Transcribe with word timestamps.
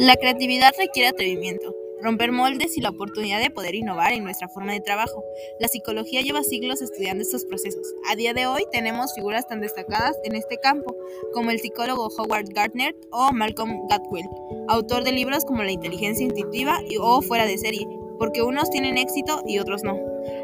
La 0.00 0.16
creatividad 0.16 0.72
requiere 0.78 1.10
atrevimiento, 1.10 1.76
romper 2.00 2.32
moldes 2.32 2.78
y 2.78 2.80
la 2.80 2.88
oportunidad 2.88 3.38
de 3.38 3.50
poder 3.50 3.74
innovar 3.74 4.14
en 4.14 4.24
nuestra 4.24 4.48
forma 4.48 4.72
de 4.72 4.80
trabajo. 4.80 5.22
La 5.58 5.68
psicología 5.68 6.22
lleva 6.22 6.42
siglos 6.42 6.80
estudiando 6.80 7.20
estos 7.20 7.44
procesos. 7.44 7.86
A 8.10 8.16
día 8.16 8.32
de 8.32 8.46
hoy 8.46 8.64
tenemos 8.72 9.12
figuras 9.14 9.46
tan 9.46 9.60
destacadas 9.60 10.16
en 10.24 10.36
este 10.36 10.56
campo 10.56 10.96
como 11.34 11.50
el 11.50 11.60
psicólogo 11.60 12.08
Howard 12.16 12.46
Gardner 12.54 12.96
o 13.10 13.30
Malcolm 13.34 13.88
Gladwell, 13.88 14.24
autor 14.68 15.04
de 15.04 15.12
libros 15.12 15.44
como 15.44 15.64
La 15.64 15.72
inteligencia 15.72 16.24
intuitiva 16.24 16.80
o 16.98 17.20
Fuera 17.20 17.44
de 17.44 17.58
serie, 17.58 17.86
porque 18.18 18.40
unos 18.40 18.70
tienen 18.70 18.96
éxito 18.96 19.42
y 19.46 19.58
otros 19.58 19.82
no. 19.84 19.98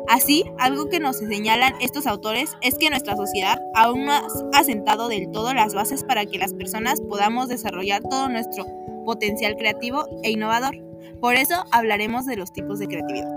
Así, 0.07 0.45
algo 0.59 0.91
que 0.91 1.01
nos 1.01 1.17
señalan 1.17 1.77
estos 1.81 2.07
autores 2.07 2.51
es 2.61 2.75
que 2.75 2.91
nuestra 2.91 3.17
sociedad 3.17 3.59
aún 3.75 4.05
no 4.05 4.13
ha 4.53 4.65
sentado 4.65 5.09
del 5.09 5.31
todo 5.31 5.55
las 5.55 5.73
bases 5.73 6.05
para 6.05 6.27
que 6.27 6.37
las 6.37 6.53
personas 6.53 7.01
podamos 7.01 7.49
desarrollar 7.49 8.03
todo 8.03 8.29
nuestro 8.29 8.67
potencial 9.07 9.57
creativo 9.57 10.05
e 10.23 10.33
innovador. 10.33 10.77
Por 11.23 11.37
eso 11.37 11.65
hablaremos 11.71 12.27
de 12.27 12.37
los 12.37 12.53
tipos 12.53 12.79
de 12.79 12.89
creatividad. 12.89 13.33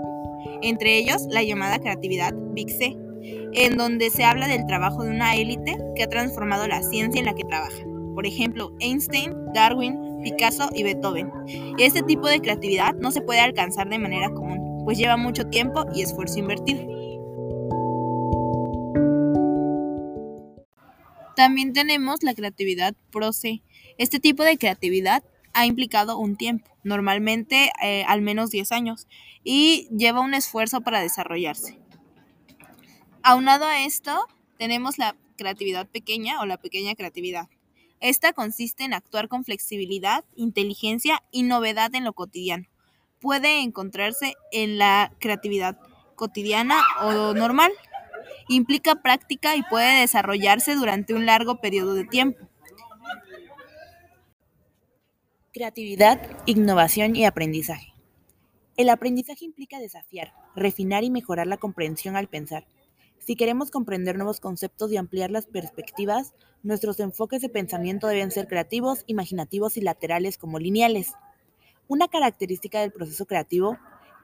Entre 0.60 0.98
ellos, 0.98 1.22
la 1.30 1.42
llamada 1.42 1.78
creatividad 1.78 2.34
Big 2.52 2.68
C, 2.68 2.94
en 3.54 3.76
donde 3.78 4.10
se 4.10 4.24
habla 4.24 4.46
del 4.48 4.66
trabajo 4.66 5.02
de 5.02 5.10
una 5.10 5.34
élite 5.34 5.78
que 5.96 6.02
ha 6.02 6.08
transformado 6.08 6.66
la 6.68 6.82
ciencia 6.82 7.18
en 7.18 7.26
la 7.26 7.34
que 7.34 7.44
trabaja. 7.44 7.82
Por 8.14 8.26
ejemplo, 8.26 8.74
Einstein, 8.80 9.32
Darwin, 9.54 9.98
Picasso 10.22 10.68
y 10.74 10.82
Beethoven. 10.82 11.30
Este 11.78 12.02
tipo 12.02 12.28
de 12.28 12.40
creatividad 12.40 12.94
no 12.94 13.10
se 13.10 13.22
puede 13.22 13.40
alcanzar 13.40 13.88
de 13.88 13.98
manera 13.98 14.30
común, 14.30 14.82
pues 14.84 14.98
lleva 14.98 15.16
mucho 15.16 15.46
tiempo 15.46 15.86
y 15.94 16.02
esfuerzo 16.02 16.38
invertido. 16.38 16.82
También 21.36 21.72
tenemos 21.72 22.22
la 22.22 22.34
creatividad 22.34 22.94
pro 23.10 23.32
se. 23.32 23.62
Este 23.96 24.20
tipo 24.20 24.42
de 24.42 24.58
creatividad 24.58 25.22
ha 25.52 25.66
implicado 25.66 26.18
un 26.18 26.36
tiempo, 26.36 26.70
normalmente 26.84 27.70
eh, 27.82 28.04
al 28.06 28.22
menos 28.22 28.50
10 28.50 28.72
años, 28.72 29.06
y 29.44 29.88
lleva 29.96 30.20
un 30.20 30.34
esfuerzo 30.34 30.80
para 30.80 31.00
desarrollarse. 31.00 31.78
Aunado 33.22 33.66
a 33.66 33.82
esto, 33.82 34.26
tenemos 34.58 34.98
la 34.98 35.16
creatividad 35.36 35.88
pequeña 35.88 36.40
o 36.40 36.46
la 36.46 36.58
pequeña 36.58 36.94
creatividad. 36.94 37.48
Esta 38.00 38.32
consiste 38.32 38.84
en 38.84 38.94
actuar 38.94 39.28
con 39.28 39.44
flexibilidad, 39.44 40.24
inteligencia 40.34 41.22
y 41.30 41.42
novedad 41.42 41.94
en 41.94 42.04
lo 42.04 42.14
cotidiano. 42.14 42.66
Puede 43.20 43.60
encontrarse 43.60 44.34
en 44.52 44.78
la 44.78 45.12
creatividad 45.18 45.78
cotidiana 46.14 46.80
o 47.02 47.34
normal. 47.34 47.72
Implica 48.48 48.96
práctica 49.02 49.54
y 49.56 49.62
puede 49.62 50.00
desarrollarse 50.00 50.74
durante 50.74 51.12
un 51.12 51.26
largo 51.26 51.60
periodo 51.60 51.94
de 51.94 52.04
tiempo. 52.04 52.49
Creatividad, 55.52 56.20
innovación 56.46 57.16
y 57.16 57.24
aprendizaje. 57.24 57.92
El 58.76 58.88
aprendizaje 58.88 59.44
implica 59.44 59.80
desafiar, 59.80 60.32
refinar 60.54 61.02
y 61.02 61.10
mejorar 61.10 61.48
la 61.48 61.56
comprensión 61.56 62.14
al 62.14 62.28
pensar. 62.28 62.68
Si 63.18 63.34
queremos 63.34 63.72
comprender 63.72 64.16
nuevos 64.16 64.38
conceptos 64.38 64.92
y 64.92 64.96
ampliar 64.96 65.32
las 65.32 65.46
perspectivas, 65.46 66.34
nuestros 66.62 67.00
enfoques 67.00 67.42
de 67.42 67.48
pensamiento 67.48 68.06
deben 68.06 68.30
ser 68.30 68.46
creativos, 68.46 69.02
imaginativos 69.08 69.76
y 69.76 69.80
laterales 69.80 70.38
como 70.38 70.60
lineales. 70.60 71.14
Una 71.88 72.06
característica 72.06 72.80
del 72.80 72.92
proceso 72.92 73.26
creativo 73.26 73.76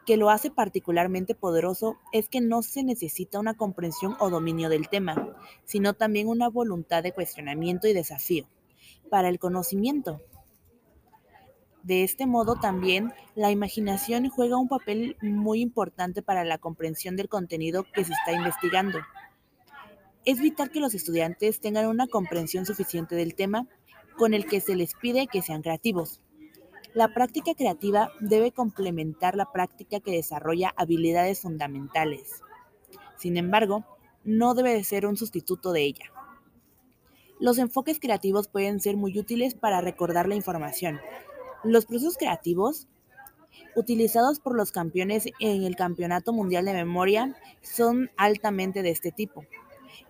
que 0.07 0.17
lo 0.17 0.31
hace 0.31 0.53
particularmente 0.53 1.35
poderoso 1.35 1.97
es 2.13 2.29
que 2.29 2.41
no 2.41 2.63
se 2.63 2.85
necesita 2.85 3.41
una 3.41 3.55
comprensión 3.55 4.15
o 4.21 4.31
dominio 4.31 4.69
del 4.69 4.89
tema, 4.89 5.37
sino 5.65 5.95
también 5.95 6.29
una 6.29 6.49
voluntad 6.49 7.03
de 7.03 7.11
cuestionamiento 7.11 7.89
y 7.89 7.95
desafío. 7.95 8.47
Para 9.11 9.29
el 9.29 9.41
conocimiento, 9.41 10.21
de 11.87 12.03
este 12.03 12.27
modo 12.27 12.57
también 12.57 13.13
la 13.37 13.53
imaginación 13.53 14.29
juega 14.29 14.57
un 14.57 14.67
papel 14.67 15.17
muy 15.23 15.61
importante 15.61 16.21
para 16.21 16.45
la 16.45 16.59
comprensión 16.59 17.15
del 17.15 17.29
contenido 17.29 17.85
que 17.95 18.05
se 18.05 18.13
está 18.13 18.33
investigando. 18.33 18.99
Es 20.25 20.41
vital 20.41 20.73
que 20.73 20.81
los 20.81 20.97
estudiantes 20.97 21.61
tengan 21.61 21.87
una 21.87 22.09
comprensión 22.09 22.67
suficiente 22.67 23.15
del 23.15 23.37
tema 23.37 23.69
con 24.19 24.35
el 24.35 24.47
que 24.47 24.61
se 24.61 24.75
les 24.75 24.95
pide 24.95 25.29
que 25.29 25.43
sean 25.43 25.63
creativos. 25.63 26.21
La 26.93 27.15
práctica 27.15 27.55
creativa 27.55 28.11
debe 28.19 28.51
complementar 28.51 29.37
la 29.37 29.53
práctica 29.53 30.01
que 30.01 30.11
desarrolla 30.11 30.75
habilidades 30.77 31.43
fundamentales. 31.43 32.43
Sin 33.17 33.37
embargo, 33.37 33.85
no 34.25 34.55
debe 34.55 34.83
ser 34.83 35.07
un 35.07 35.17
sustituto 35.17 35.71
de 35.71 35.85
ella. 35.85 36.07
Los 37.39 37.59
enfoques 37.59 38.01
creativos 38.01 38.49
pueden 38.49 38.81
ser 38.81 38.97
muy 38.97 39.17
útiles 39.21 39.55
para 39.55 39.81
recordar 39.81 40.27
la 40.27 40.35
información, 40.35 40.99
los 41.67 41.87
procesos 41.87 42.17
creativos 42.17 42.87
utilizados 43.75 44.41
por 44.41 44.55
los 44.55 44.73
campeones 44.73 45.27
en 45.39 45.65
el 45.65 45.77
Campeonato 45.77 46.33
Mundial 46.33 46.65
de 46.65 46.73
Memoria 46.73 47.37
son 47.63 48.11
altamente 48.17 48.83
de 48.83 48.91
este 48.91 49.13
tipo, 49.13 49.45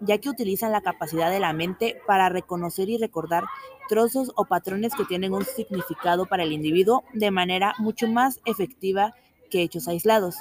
ya 0.00 0.19
que 0.19 0.28
utilizan 0.28 0.72
la 0.72 0.81
capacidad 0.81 1.31
de 1.31 1.41
la 1.41 1.53
mente 1.53 2.00
para 2.06 2.28
reconocer 2.28 2.89
y 2.89 2.99
recordar 2.99 3.44
trozos 3.89 4.33
o 4.37 4.44
patrones 4.44 4.94
que 4.94 5.05
tienen 5.05 5.33
un 5.33 5.44
significado 5.44 6.27
para 6.27 6.43
el 6.43 6.53
individuo 6.53 7.05
de 7.12 7.31
manera 7.31 7.75
mucho 7.78 8.09
más 8.09 8.41
efectiva 8.44 9.15
que 9.50 9.62
hechos 9.62 9.88
aislados. 9.88 10.37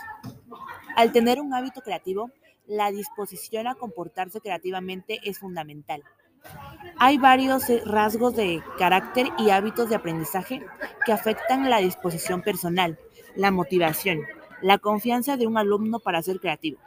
Al 0.96 1.12
tener 1.12 1.40
un 1.40 1.54
hábito 1.54 1.82
creativo, 1.82 2.32
la 2.68 2.92
disposición 2.92 3.68
a 3.68 3.76
comportarse 3.76 4.42
creativamente 4.42 5.20
es 5.24 5.40
fundamental. 5.40 6.04
Hay 6.98 7.18
varios 7.18 7.70
eh, 7.70 7.82
rasgos 7.86 8.36
de 8.36 8.64
carácter 8.78 9.28
y 9.38 9.50
hábitos 9.50 9.90
de 9.90 9.96
aprendizaje 9.96 10.66
que 11.06 11.12
afectan 11.12 11.70
la 11.70 11.80
disposición 11.80 12.42
personal, 12.42 12.98
la 13.36 13.52
motivación, 13.52 14.22
la 14.62 14.78
confianza 14.78 15.36
de 15.36 15.46
un 15.46 15.58
alumno 15.58 16.00
para 16.00 16.22
ser 16.22 16.40
creativo. 16.40 16.80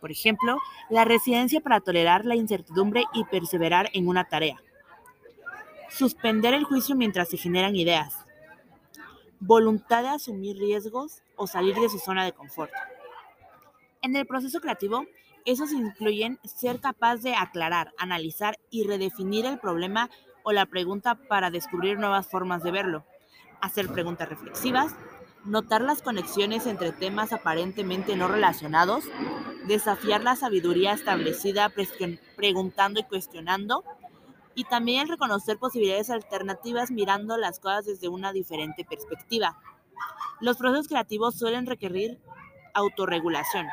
Por 0.00 0.10
ejemplo, 0.10 0.58
la 0.90 1.04
resiliencia 1.04 1.60
para 1.60 1.80
tolerar 1.80 2.24
la 2.24 2.34
incertidumbre 2.34 3.04
y 3.14 3.24
perseverar 3.24 3.88
en 3.94 4.08
una 4.08 4.24
tarea. 4.24 4.60
Suspender 5.88 6.52
el 6.52 6.64
juicio 6.64 6.96
mientras 6.96 7.28
se 7.28 7.36
generan 7.36 7.76
ideas. 7.76 8.18
Voluntad 9.38 10.02
de 10.02 10.08
asumir 10.08 10.58
riesgos 10.58 11.22
o 11.36 11.46
salir 11.46 11.76
de 11.76 11.88
su 11.88 11.98
zona 11.98 12.24
de 12.24 12.32
confort. 12.32 12.72
En 14.04 14.14
el 14.16 14.26
proceso 14.26 14.60
creativo, 14.60 15.06
esos 15.46 15.72
incluyen 15.72 16.38
ser 16.44 16.78
capaz 16.78 17.22
de 17.22 17.34
aclarar, 17.34 17.94
analizar 17.96 18.58
y 18.68 18.86
redefinir 18.86 19.46
el 19.46 19.58
problema 19.58 20.10
o 20.42 20.52
la 20.52 20.66
pregunta 20.66 21.14
para 21.14 21.50
descubrir 21.50 21.98
nuevas 21.98 22.26
formas 22.26 22.62
de 22.62 22.70
verlo, 22.70 23.06
hacer 23.62 23.88
preguntas 23.88 24.28
reflexivas, 24.28 24.94
notar 25.46 25.80
las 25.80 26.02
conexiones 26.02 26.66
entre 26.66 26.92
temas 26.92 27.32
aparentemente 27.32 28.14
no 28.14 28.28
relacionados, 28.28 29.04
desafiar 29.66 30.22
la 30.22 30.36
sabiduría 30.36 30.92
establecida 30.92 31.72
preguntando 32.36 33.00
y 33.00 33.04
cuestionando, 33.04 33.84
y 34.54 34.64
también 34.64 35.08
reconocer 35.08 35.56
posibilidades 35.56 36.10
alternativas 36.10 36.90
mirando 36.90 37.38
las 37.38 37.58
cosas 37.58 37.86
desde 37.86 38.08
una 38.08 38.34
diferente 38.34 38.84
perspectiva. 38.84 39.58
Los 40.42 40.58
procesos 40.58 40.88
creativos 40.88 41.38
suelen 41.38 41.64
requerir 41.64 42.20
autorregulación, 42.74 43.66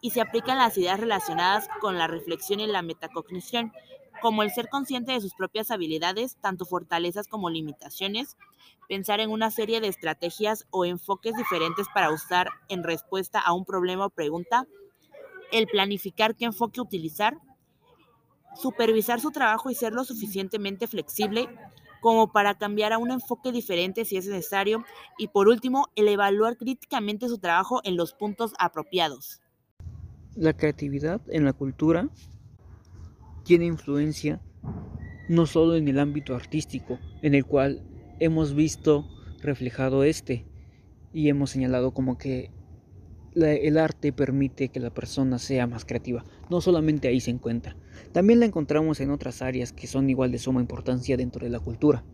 y 0.00 0.10
se 0.10 0.20
aplican 0.20 0.58
las 0.58 0.76
ideas 0.78 1.00
relacionadas 1.00 1.68
con 1.80 1.98
la 1.98 2.06
reflexión 2.06 2.60
y 2.60 2.66
la 2.66 2.82
metacognición, 2.82 3.72
como 4.20 4.42
el 4.42 4.50
ser 4.50 4.68
consciente 4.68 5.12
de 5.12 5.20
sus 5.20 5.34
propias 5.34 5.70
habilidades, 5.70 6.36
tanto 6.40 6.64
fortalezas 6.64 7.28
como 7.28 7.50
limitaciones, 7.50 8.36
pensar 8.88 9.20
en 9.20 9.30
una 9.30 9.50
serie 9.50 9.80
de 9.80 9.88
estrategias 9.88 10.66
o 10.70 10.84
enfoques 10.84 11.36
diferentes 11.36 11.86
para 11.94 12.10
usar 12.10 12.50
en 12.68 12.82
respuesta 12.82 13.38
a 13.38 13.52
un 13.52 13.64
problema 13.64 14.06
o 14.06 14.10
pregunta, 14.10 14.66
el 15.52 15.66
planificar 15.66 16.34
qué 16.36 16.46
enfoque 16.46 16.80
utilizar, 16.80 17.38
supervisar 18.54 19.20
su 19.20 19.30
trabajo 19.30 19.70
y 19.70 19.74
ser 19.74 19.92
lo 19.92 20.04
suficientemente 20.04 20.86
flexible 20.86 21.48
como 22.00 22.32
para 22.32 22.56
cambiar 22.56 22.92
a 22.92 22.98
un 22.98 23.10
enfoque 23.10 23.52
diferente 23.52 24.04
si 24.04 24.16
es 24.16 24.26
necesario, 24.26 24.84
y 25.18 25.28
por 25.28 25.48
último, 25.48 25.88
el 25.96 26.08
evaluar 26.08 26.56
críticamente 26.56 27.28
su 27.28 27.38
trabajo 27.38 27.80
en 27.84 27.96
los 27.96 28.14
puntos 28.14 28.52
apropiados. 28.58 29.40
La 30.38 30.52
creatividad 30.52 31.20
en 31.30 31.44
la 31.44 31.52
cultura 31.52 32.10
tiene 33.42 33.66
influencia 33.66 34.40
no 35.28 35.46
solo 35.46 35.74
en 35.74 35.88
el 35.88 35.98
ámbito 35.98 36.36
artístico, 36.36 37.00
en 37.22 37.34
el 37.34 37.44
cual 37.44 37.82
hemos 38.20 38.54
visto 38.54 39.04
reflejado 39.42 40.04
este 40.04 40.46
y 41.12 41.28
hemos 41.28 41.50
señalado 41.50 41.92
como 41.92 42.18
que 42.18 42.52
el 43.34 43.78
arte 43.78 44.12
permite 44.12 44.68
que 44.68 44.78
la 44.78 44.94
persona 44.94 45.40
sea 45.40 45.66
más 45.66 45.84
creativa. 45.84 46.24
No 46.48 46.60
solamente 46.60 47.08
ahí 47.08 47.18
se 47.18 47.32
encuentra, 47.32 47.76
también 48.12 48.38
la 48.38 48.46
encontramos 48.46 49.00
en 49.00 49.10
otras 49.10 49.42
áreas 49.42 49.72
que 49.72 49.88
son 49.88 50.08
igual 50.08 50.30
de 50.30 50.38
suma 50.38 50.60
importancia 50.60 51.16
dentro 51.16 51.46
de 51.46 51.50
la 51.50 51.58
cultura, 51.58 52.04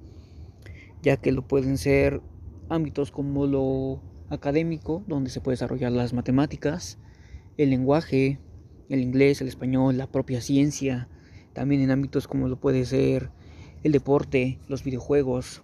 ya 1.02 1.18
que 1.18 1.30
lo 1.30 1.46
pueden 1.46 1.76
ser 1.76 2.22
ámbitos 2.70 3.10
como 3.10 3.46
lo 3.46 4.00
académico, 4.30 5.04
donde 5.08 5.28
se 5.28 5.42
puede 5.42 5.56
desarrollar 5.56 5.92
las 5.92 6.14
matemáticas, 6.14 6.98
el 7.56 7.70
lenguaje, 7.70 8.40
el 8.88 9.00
inglés, 9.00 9.40
el 9.40 9.48
español, 9.48 9.96
la 9.96 10.10
propia 10.10 10.40
ciencia, 10.40 11.08
también 11.52 11.82
en 11.82 11.90
ámbitos 11.90 12.26
como 12.28 12.48
lo 12.48 12.60
puede 12.60 12.84
ser 12.84 13.30
el 13.82 13.92
deporte, 13.92 14.58
los 14.68 14.82
videojuegos, 14.82 15.62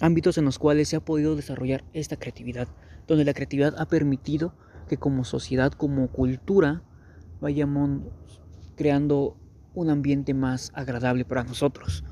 ámbitos 0.00 0.38
en 0.38 0.44
los 0.44 0.58
cuales 0.58 0.88
se 0.88 0.96
ha 0.96 1.04
podido 1.04 1.36
desarrollar 1.36 1.84
esta 1.92 2.16
creatividad, 2.16 2.68
donde 3.06 3.24
la 3.24 3.34
creatividad 3.34 3.74
ha 3.78 3.86
permitido 3.86 4.54
que 4.88 4.96
como 4.96 5.24
sociedad, 5.24 5.72
como 5.72 6.08
cultura, 6.08 6.82
vayamos 7.40 8.00
creando 8.76 9.36
un 9.74 9.90
ambiente 9.90 10.34
más 10.34 10.72
agradable 10.74 11.24
para 11.24 11.44
nosotros, 11.44 12.04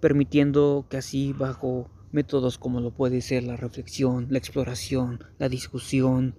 permitiendo 0.00 0.86
que 0.88 0.98
así 0.98 1.32
bajo 1.32 1.90
métodos 2.10 2.58
como 2.58 2.80
lo 2.80 2.92
puede 2.92 3.20
ser 3.20 3.44
la 3.44 3.56
reflexión, 3.56 4.26
la 4.30 4.38
exploración, 4.38 5.20
la 5.38 5.48
discusión, 5.48 6.36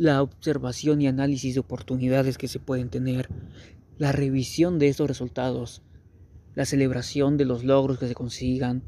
la 0.00 0.22
observación 0.22 1.02
y 1.02 1.08
análisis 1.08 1.52
de 1.52 1.60
oportunidades 1.60 2.38
que 2.38 2.48
se 2.48 2.58
pueden 2.58 2.88
tener, 2.88 3.28
la 3.98 4.12
revisión 4.12 4.78
de 4.78 4.88
estos 4.88 5.06
resultados, 5.06 5.82
la 6.54 6.64
celebración 6.64 7.36
de 7.36 7.44
los 7.44 7.64
logros 7.64 7.98
que 7.98 8.08
se 8.08 8.14
consigan, 8.14 8.82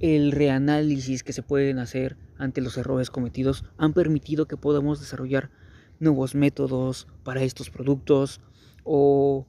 el 0.00 0.32
reanálisis 0.32 1.22
que 1.22 1.32
se 1.32 1.42
pueden 1.42 1.78
hacer 1.78 2.18
ante 2.36 2.60
los 2.60 2.76
errores 2.76 3.08
cometidos 3.08 3.64
han 3.78 3.94
permitido 3.94 4.46
que 4.46 4.58
podamos 4.58 5.00
desarrollar 5.00 5.50
nuevos 5.98 6.34
métodos 6.34 7.08
para 7.24 7.42
estos 7.42 7.70
productos 7.70 8.42
o 8.84 9.46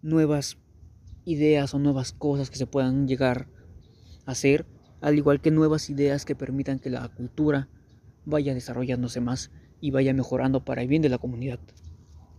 nuevas 0.00 0.56
ideas 1.26 1.74
o 1.74 1.78
nuevas 1.78 2.12
cosas 2.12 2.48
que 2.48 2.56
se 2.56 2.66
puedan 2.66 3.06
llegar 3.06 3.48
a 4.24 4.30
hacer, 4.30 4.64
al 5.02 5.14
igual 5.14 5.42
que 5.42 5.50
nuevas 5.50 5.90
ideas 5.90 6.24
que 6.24 6.34
permitan 6.34 6.78
que 6.78 6.88
la 6.88 7.06
cultura 7.08 7.68
vaya 8.24 8.54
desarrollándose 8.54 9.20
más 9.20 9.50
y 9.82 9.90
vaya 9.90 10.14
mejorando 10.14 10.64
para 10.64 10.80
el 10.80 10.88
bien 10.88 11.02
de 11.02 11.08
la 11.10 11.18
comunidad. 11.18 11.58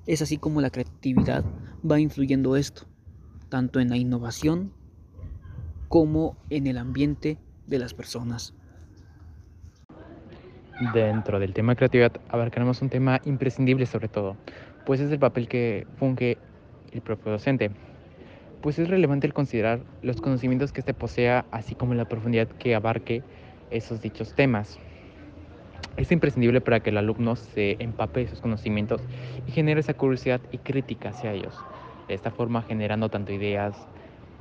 Es 0.08 0.22
así 0.22 0.38
como 0.38 0.62
la 0.62 0.70
creatividad 0.70 1.44
va 1.90 2.00
influyendo 2.00 2.56
esto, 2.56 2.88
tanto 3.50 3.82
en 3.82 3.90
la 3.90 3.98
innovación 3.98 4.72
como 5.90 6.38
en 6.50 6.68
el 6.68 6.78
ambiente 6.78 7.38
de 7.68 7.80
las 7.80 7.94
personas. 7.94 8.54
Dentro 10.94 11.38
del 11.40 11.54
tema 11.54 11.76
creatividad 11.76 12.14
abarcaremos 12.30 12.82
un 12.82 12.90
tema 12.90 13.22
imprescindible 13.26 13.86
sobre 13.86 14.08
todo, 14.08 14.38
pues 14.86 15.02
es 15.02 15.12
el 15.12 15.20
papel 15.20 15.50
que 15.50 15.86
funge 15.98 16.38
el 16.94 17.02
propio 17.02 17.34
docente. 17.34 17.72
Pues 18.62 18.80
es 18.80 18.88
relevante 18.88 19.28
el 19.28 19.34
considerar 19.34 19.82
los 20.02 20.22
conocimientos 20.22 20.72
que 20.72 20.80
éste 20.80 20.94
posea, 20.94 21.46
así 21.52 21.76
como 21.76 21.94
la 21.94 22.08
profundidad 22.08 22.48
que 22.48 22.74
abarque 22.74 23.22
esos 23.70 24.02
dichos 24.02 24.34
temas. 24.34 24.80
Es 25.96 26.12
imprescindible 26.12 26.62
para 26.62 26.80
que 26.82 26.90
el 26.90 26.98
alumno 26.98 27.36
se 27.36 27.78
empape 27.80 28.22
de 28.22 28.28
sus 28.28 28.42
conocimientos 28.42 29.08
y 29.46 29.52
genere 29.52 29.80
esa 29.82 29.94
curiosidad 29.94 30.42
y 30.50 30.60
crítica 30.60 31.10
hacia 31.10 31.34
ellos, 31.34 31.68
de 32.08 32.16
esta 32.16 32.32
forma 32.32 32.64
generando 32.64 33.10
tanto 33.10 33.32
ideas 33.32 33.90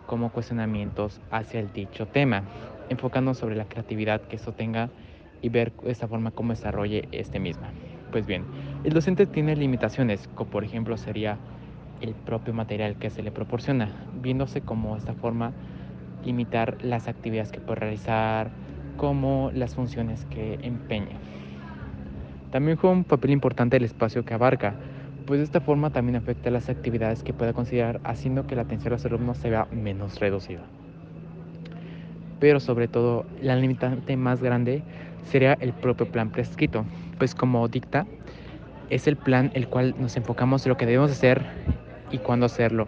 como 0.06 0.32
cuestionamientos 0.32 1.20
hacia 1.30 1.60
el 1.60 1.72
dicho 1.72 2.06
tema 2.08 2.46
enfocando 2.88 3.34
sobre 3.34 3.56
la 3.56 3.66
creatividad 3.66 4.22
que 4.22 4.36
esto 4.36 4.52
tenga 4.54 4.92
y 5.40 5.48
ver 5.50 5.74
de 5.82 5.92
esta 5.92 6.08
forma 6.08 6.32
cómo 6.32 6.52
desarrolle 6.52 7.08
este 7.12 7.40
misma. 7.40 7.74
Pues 8.10 8.26
bien, 8.26 8.50
el 8.82 8.92
docente 8.94 9.26
tiene 9.26 9.56
limitaciones, 9.56 10.28
como 10.28 10.50
por 10.50 10.64
ejemplo 10.64 10.96
sería 10.98 11.42
el 12.00 12.16
propio 12.16 12.54
material 12.54 12.98
que 12.98 13.10
se 13.10 13.22
le 13.22 13.32
proporciona, 13.32 14.08
viéndose 14.12 14.64
como 14.64 14.96
esta 14.96 15.14
forma 15.14 15.56
limitar 16.22 16.76
las 16.80 17.08
actividades 17.08 17.52
que 17.52 17.60
puede 17.60 17.80
realizar, 17.80 18.54
como 18.96 19.50
las 19.52 19.74
funciones 19.74 20.26
que 20.26 20.58
empeña. 20.62 21.20
También 22.52 22.76
juega 22.76 22.94
un 22.94 23.04
papel 23.04 23.30
importante 23.30 23.78
el 23.78 23.84
espacio 23.84 24.26
que 24.26 24.34
abarca, 24.34 24.74
pues 25.26 25.38
de 25.40 25.44
esta 25.44 25.62
forma 25.62 25.88
también 25.88 26.16
afecta 26.16 26.50
las 26.50 26.68
actividades 26.68 27.22
que 27.22 27.32
pueda 27.32 27.54
considerar, 27.54 27.98
haciendo 28.04 28.46
que 28.46 28.54
la 28.54 28.62
atención 28.62 28.92
a 28.92 28.96
los 28.96 29.06
alumnos 29.06 29.38
se 29.38 29.48
vea 29.48 29.66
menos 29.72 30.20
reducida. 30.20 30.60
Pero 32.40 32.60
sobre 32.60 32.88
todo 32.88 33.24
la 33.40 33.56
limitante 33.56 34.18
más 34.18 34.42
grande 34.42 34.82
sería 35.24 35.54
el 35.60 35.72
propio 35.72 36.06
plan 36.06 36.28
prescrito, 36.28 36.84
pues 37.16 37.34
como 37.34 37.66
dicta, 37.68 38.06
es 38.90 39.06
el 39.06 39.16
plan 39.16 39.50
el 39.54 39.68
cual 39.68 39.94
nos 39.98 40.18
enfocamos 40.18 40.66
en 40.66 40.70
lo 40.70 40.76
que 40.76 40.84
debemos 40.84 41.10
hacer 41.10 41.42
y 42.10 42.18
cuándo 42.18 42.44
hacerlo, 42.44 42.86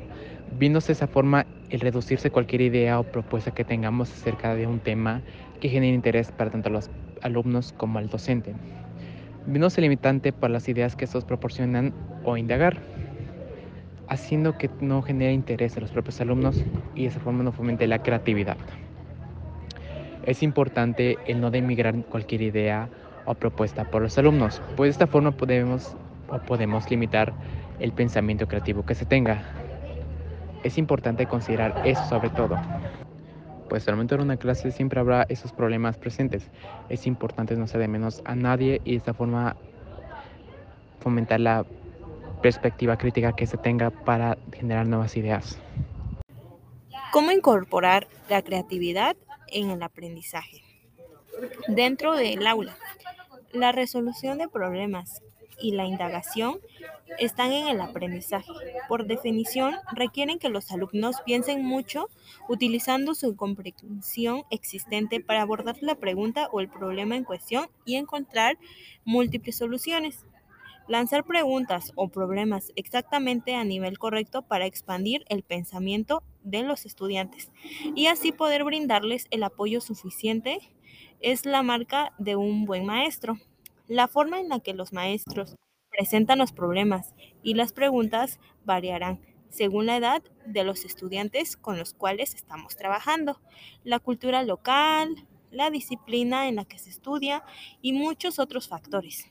viéndose 0.59 0.89
de 0.89 0.93
esa 0.93 1.07
forma 1.07 1.47
el 1.71 1.81
reducirse 1.81 2.31
cualquier 2.31 2.61
idea 2.61 3.01
o 3.01 3.05
propuesta 3.05 3.53
que 3.53 3.65
tengamos 3.65 4.13
acerca 4.13 4.55
de 4.55 4.67
un 4.67 4.81
tema 4.81 5.23
que 5.61 5.71
genere 5.71 5.95
interés 5.95 6.31
para 6.33 6.51
tanto 6.51 6.69
los 6.69 6.91
alumnos 7.23 7.73
como 7.73 7.99
al 7.99 8.11
docente, 8.11 8.55
viéndose 9.46 9.81
limitante 9.81 10.32
para 10.32 10.52
las 10.52 10.69
ideas 10.69 10.96
que 10.96 11.05
estos 11.05 11.25
proporcionan 11.25 11.93
o 12.25 12.37
indagar, 12.37 12.79
haciendo 14.08 14.56
que 14.56 14.70
no 14.81 15.02
genere 15.02 15.32
interés 15.32 15.76
a 15.76 15.81
los 15.81 15.91
propios 15.91 16.20
alumnos 16.20 16.62
y 16.94 17.02
de 17.02 17.08
esa 17.08 17.20
forma 17.20 17.43
no 17.43 17.52
fomente 17.52 17.87
la 17.87 18.02
creatividad 18.02 18.56
es 20.26 20.43
importante 20.43 21.19
el 21.26 21.41
no 21.41 21.50
demigrar 21.50 21.94
cualquier 22.05 22.43
idea 22.43 22.88
o 23.26 23.35
propuesta 23.35 23.85
por 23.85 24.02
los 24.02 24.17
alumnos, 24.19 24.61
pues 24.76 24.88
de 24.88 24.93
esta 24.93 25.06
forma 25.06 25.32
podemos, 25.32 25.94
o 26.29 26.38
podemos 26.38 26.91
limitar 26.91 27.32
el 27.81 27.93
pensamiento 27.93 28.46
creativo 28.46 28.85
que 28.85 28.94
se 28.94 29.05
tenga. 29.05 29.43
Es 30.62 30.79
importante 30.79 31.26
considerar 31.26 31.75
eso 31.85 32.05
sobre 32.08 32.31
todo, 32.31 32.56
pues 33.75 33.88
al 33.88 33.97
momento 33.97 34.17
de 34.17 34.23
una 34.23 34.37
clase 34.37 34.71
siempre 34.71 35.00
habrá 35.00 35.26
esos 35.29 35.53
problemas 35.53 35.99
presentes. 35.99 36.49
Es 36.88 37.09
importante 37.09 37.56
no 37.56 37.67
de 37.67 37.88
menos 37.88 38.23
a 38.25 38.37
nadie 38.37 38.81
y 38.85 38.93
de 38.93 38.99
esta 38.99 39.15
forma 39.15 39.56
fomentar 41.00 41.41
la 41.41 41.67
perspectiva 42.41 42.97
crítica 42.97 43.35
que 43.35 43.49
se 43.49 43.56
tenga 43.56 43.91
para 43.91 44.38
generar 44.53 44.87
nuevas 44.87 45.17
ideas. 45.17 45.59
¿Cómo 47.12 47.32
incorporar 47.32 48.06
la 48.29 48.43
creatividad 48.43 49.17
en 49.49 49.71
el 49.71 49.82
aprendizaje. 49.82 50.62
Dentro 51.67 52.15
del 52.15 52.47
aula, 52.47 52.77
la 53.53 53.73
resolución 53.73 54.38
de 54.38 54.47
problemas 54.47 55.20
y 55.61 55.73
la 55.73 55.85
indagación 55.85 56.61
están 57.19 57.53
en 57.53 57.69
el 57.69 57.81
aprendizaje. 57.81 58.51
Por 58.89 59.06
definición, 59.06 59.75
requieren 59.93 60.39
que 60.39 60.49
los 60.49 60.71
alumnos 60.73 61.17
piensen 61.25 61.65
mucho 61.65 62.09
utilizando 62.49 63.15
su 63.15 63.37
comprensión 63.37 64.43
existente 64.51 65.21
para 65.21 65.43
abordar 65.43 65.77
la 65.81 65.95
pregunta 65.95 66.49
o 66.53 66.61
el 66.61 66.69
problema 66.69 67.17
en 67.17 67.25
cuestión 67.25 67.69
y 67.85 67.97
encontrar 67.97 68.59
múltiples 69.05 69.56
soluciones 69.56 70.25
lanzar 70.87 71.25
preguntas 71.25 71.93
o 71.95 72.09
problemas 72.09 72.73
exactamente 72.77 73.55
a 73.55 73.65
nivel 73.65 73.99
correcto 73.99 74.43
para 74.43 74.67
expandir 74.67 75.25
el 75.29 75.43
pensamiento 75.43 76.23
de 76.43 76.62
los 76.62 76.85
estudiantes 76.85 77.51
y 77.94 78.06
así 78.06 78.32
poder 78.32 78.65
brindarles 78.65 79.27
el 79.31 79.43
apoyo 79.43 79.81
suficiente 79.81 80.58
es 81.20 81.46
la 81.46 81.63
marca 81.63 82.13
de 82.19 82.37
un 82.37 82.67
buen 82.67 82.84
maestro. 82.84 83.39
La 83.87 84.08
forma 84.08 84.41
en 84.41 84.49
la 84.49 84.61
que 84.61 84.75
los 84.75 84.93
maestros 84.93 85.56
presentan 85.96 86.39
los 86.39 86.53
problemas 86.53 87.15
y 87.43 87.55
las 87.55 87.72
preguntas 87.72 88.39
variarán 88.65 89.20
según 89.55 89.86
la 89.86 89.96
edad 89.96 90.22
de 90.46 90.65
los 90.65 90.84
estudiantes 90.84 91.56
con 91.56 91.79
los 91.79 91.94
cuales 91.94 92.34
estamos 92.34 92.74
trabajando, 92.77 93.41
la 93.84 94.01
cultura 94.01 94.43
local, 94.43 95.15
la 95.53 95.70
disciplina 95.70 96.48
en 96.48 96.56
la 96.56 96.65
que 96.65 96.81
se 96.81 96.91
estudia 96.91 97.44
y 97.81 97.93
muchos 97.93 98.41
otros 98.41 98.69
factores. 98.69 99.31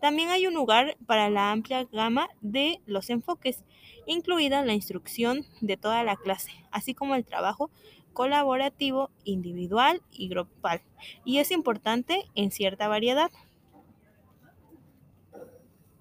También 0.00 0.28
hay 0.30 0.46
un 0.46 0.54
lugar 0.54 0.96
para 1.06 1.30
la 1.30 1.50
amplia 1.50 1.84
gama 1.84 2.28
de 2.40 2.80
los 2.86 3.10
enfoques, 3.10 3.64
incluida 4.06 4.64
la 4.64 4.72
instrucción 4.72 5.44
de 5.60 5.76
toda 5.76 6.04
la 6.04 6.16
clase, 6.16 6.52
así 6.70 6.94
como 6.94 7.16
el 7.16 7.24
trabajo 7.24 7.70
colaborativo, 8.12 9.10
individual 9.24 10.02
y 10.10 10.28
grupal, 10.28 10.82
y 11.24 11.38
es 11.38 11.50
importante 11.50 12.24
en 12.34 12.50
cierta 12.50 12.88
variedad. 12.88 13.30